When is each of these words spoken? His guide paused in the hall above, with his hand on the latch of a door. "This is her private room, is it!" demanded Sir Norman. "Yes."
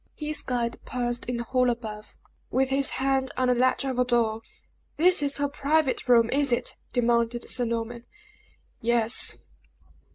His 0.15 0.41
guide 0.41 0.79
paused 0.83 1.29
in 1.29 1.37
the 1.37 1.43
hall 1.43 1.69
above, 1.69 2.17
with 2.49 2.69
his 2.69 2.89
hand 2.89 3.29
on 3.37 3.49
the 3.49 3.53
latch 3.53 3.85
of 3.85 3.99
a 3.99 4.03
door. 4.03 4.41
"This 4.97 5.21
is 5.21 5.37
her 5.37 5.47
private 5.47 6.07
room, 6.07 6.27
is 6.31 6.51
it!" 6.51 6.75
demanded 6.91 7.47
Sir 7.47 7.65
Norman. 7.65 8.07
"Yes." 8.81 9.37